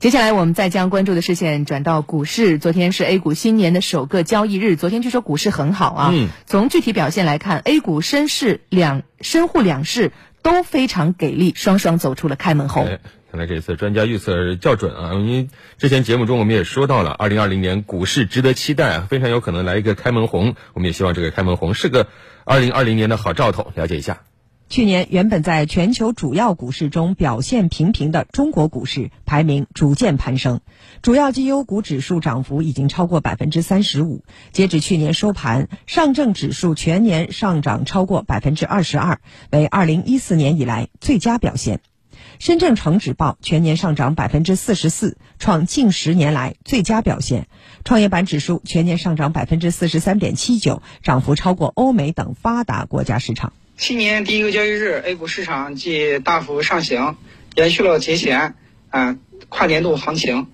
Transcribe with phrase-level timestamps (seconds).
[0.00, 2.58] 接下来，我们再将关注的视线转到股市。
[2.58, 6.10] 昨天是 A 股新年的首个交易日，昨天据说股市很好啊。
[6.14, 6.28] 嗯。
[6.46, 12.84] 从具体表现来看，A 股深市两深沪两市都非常给力，双双走出了开门红。
[13.32, 15.14] 看来这次专家预测较准啊！
[15.14, 15.48] 因为
[15.78, 20.54] 之前节目中我们也说到了，二零二零年股市值得期待啊，非常有可能来一个开门红。
[20.74, 22.06] 我们也希望这个开门红是个
[22.44, 23.72] 二零二零年的好兆头。
[23.74, 24.20] 了解一下。
[24.68, 30.60] 去年原本在全球主要股市中表现平平的中国股市排名逐渐攀升，
[31.00, 34.24] 主要绩优股指数涨幅已经超过百分之三十五。
[34.52, 41.80] 截止去年收盘，上证指数全年上涨超过百分之二十二，为二零一四年以来最佳表现。
[42.38, 47.48] 深证成指报全年上涨百分之四十四，创近十年来最佳表现。
[47.84, 53.54] 创业板指数全年上涨百分之四十三点七九，涨幅超过欧美等发达国家市场。
[53.78, 57.16] 新年第一个交易日，A 股市场即大幅上行，
[57.54, 58.56] 延续了节前
[58.90, 59.16] 啊
[59.48, 60.48] 跨年度行情。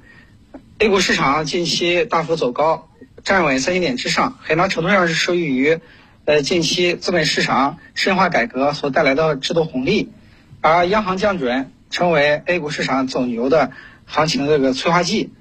[0.78, 2.91] A 股市场近期大幅走高，
[3.23, 5.78] 站稳三千点之上，很大程度上是受益于
[6.27, 10.11] 呃近期资本市场深化改革所带来的制度红利，
[10.61, 13.72] 而央行降准成为 A 股市场走牛的
[14.05, 15.33] 行情这个催化剂。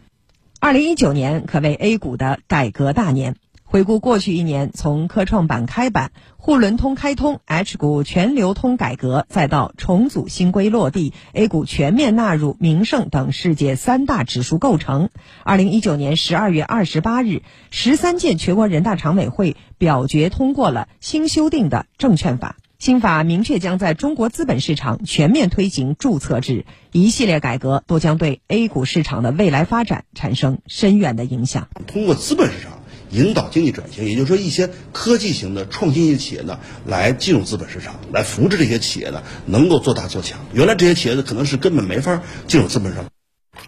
[0.62, 3.36] 二零一九年可谓 A 股的改革大年。
[3.74, 15.10] 回顾过去一年，从科创板开板、沪伦通开通、H 股全流通改革，再到重组新规落地，A 股全面纳入名胜等世界三大指数构成。
[15.44, 22.58] 二零一九年十二月二十八日，十三届全国人大常委会表决通过了新修订的证券法。
[22.78, 31.70] 新法明确将在中国资本市场全面推行注册制，一系列改革都将对 A 股市场的未来发展产生深远的影响。
[31.88, 32.83] 通过资本市场。
[33.14, 40.40] 引导经济转型，也就是说，一些科技型的创新型企业呢，来进入资本市场，来扶持这些企业呢，能够做大做强。
[40.52, 43.06] 原来这些企业呢，可能是根本没法进入资本市场。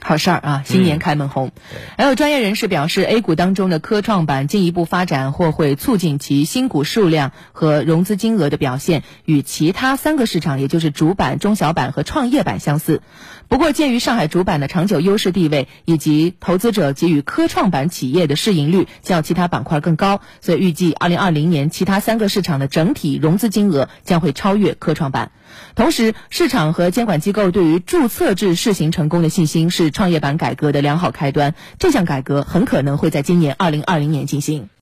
[0.08, 0.64] 好事儿啊！
[0.64, 1.52] 新年开门红。
[1.98, 13.02] 还有专业人士表示，A 股当中的科创板进一步发展或会促进其新股数量和融资金额的表现，与其他三个市场，也就是主板、中小板和创业板相似。
[13.48, 25.32] 不过，鉴于上海主板的长久优势地位以及投资者给予科创板企业的市盈率较其他板块更高，所以预计2020年其他三个市场的整体融资金额将会超越科创板。
[25.74, 31.56] 同时，市场和监管机构对于注册制试行成功的信心是创业板改革的良好开端。
[31.80, 34.68] 这项改革很可能会在今年二零二零年进行。